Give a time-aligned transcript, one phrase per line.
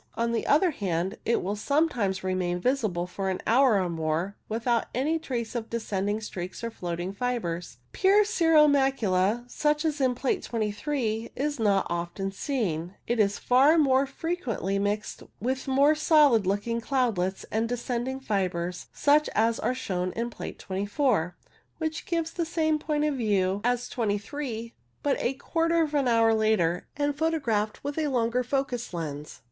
[0.15, 4.87] On the other hand, it will sometimes remain visible for an hour or more without
[4.95, 7.77] any trace of descending streaks or floating fibres.
[7.91, 14.07] Pure cirro macula such as Plate 23 is not often seen; it is far more
[14.07, 20.31] frequently mixed with more solid looking cloudlets and descending fibres, such as are shown in
[20.31, 21.35] Plate 24,
[21.77, 24.73] which gives the same point of view as CIRRO MACULA 55 23,
[25.03, 29.39] but a quarter of an hour later, and photo graphed with a longer focus lens.